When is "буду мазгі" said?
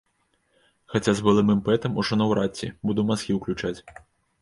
2.89-3.41